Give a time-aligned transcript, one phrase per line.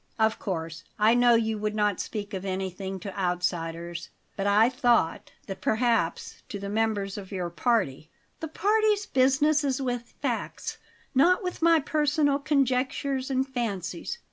[0.17, 5.31] "Of course I know you would not speak of anything to outsiders; but I thought
[5.45, 8.09] that perhaps, to the members of your party"
[8.39, 10.79] "The party's business is with facts,
[11.13, 14.17] not with my personal conjectures and fancies.